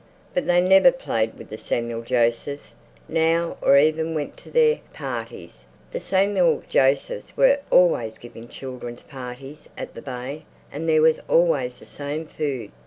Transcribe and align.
But 0.33 0.47
they 0.47 0.61
never 0.61 0.91
played 0.91 1.37
with 1.37 1.51
the 1.51 1.59
Samuel 1.59 2.01
Josephs 2.01 2.73
now 3.07 3.57
or 3.61 3.77
even 3.77 4.15
went 4.15 4.35
to 4.37 4.49
their 4.49 4.79
parties. 4.93 5.65
The 5.91 5.99
Samuel 5.99 6.63
Josephs 6.67 7.37
were 7.37 7.59
always 7.69 8.17
giving 8.17 8.47
children's 8.47 9.03
parties 9.03 9.69
at 9.77 9.93
the 9.93 10.01
Bay 10.01 10.45
and 10.71 10.89
there 10.89 11.03
was 11.03 11.19
always 11.29 11.77
the 11.77 11.85
same 11.85 12.25
food. 12.25 12.71